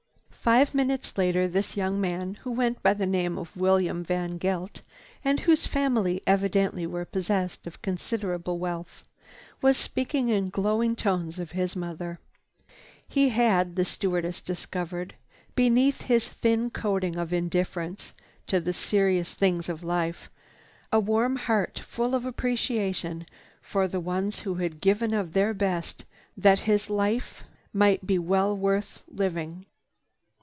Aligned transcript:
Five 0.43 0.73
minutes 0.73 1.19
later 1.19 1.47
this 1.47 1.77
young 1.77 2.01
man, 2.01 2.33
who 2.41 2.51
went 2.51 2.81
by 2.81 2.95
the 2.95 3.05
name 3.05 3.37
of 3.37 3.55
William 3.55 4.03
VanGeldt 4.03 4.81
and 5.23 5.39
whose 5.41 5.67
family 5.67 6.19
evidently 6.25 6.87
were 6.87 7.05
possessed 7.05 7.67
of 7.67 7.83
considerable 7.83 8.57
wealth, 8.57 9.03
was 9.61 9.77
speaking 9.77 10.29
in 10.29 10.49
glowing 10.49 10.95
tones 10.95 11.37
of 11.37 11.51
his 11.51 11.75
mother. 11.75 12.17
He 13.07 13.29
had, 13.29 13.75
the 13.75 13.81
young 13.81 13.85
stewardess 13.85 14.41
discovered, 14.41 15.13
beneath 15.53 16.01
his 16.01 16.27
thin 16.27 16.71
coating 16.71 17.17
of 17.17 17.31
indifference 17.31 18.15
to 18.47 18.59
the 18.59 18.73
serious 18.73 19.35
things 19.35 19.69
of 19.69 19.83
life, 19.83 20.27
a 20.91 20.99
warm 20.99 21.35
heart 21.35 21.83
full 21.85 22.15
of 22.15 22.25
appreciation 22.25 23.27
for 23.61 23.87
the 23.87 23.99
ones 23.99 24.39
who 24.39 24.55
had 24.55 24.81
given 24.81 25.13
of 25.13 25.33
their 25.33 25.53
best 25.53 26.03
that 26.35 26.61
his 26.61 26.89
life 26.89 27.43
might 27.71 28.07
be 28.07 28.17
well 28.17 28.57
worth 28.57 29.03
living. 29.07 29.67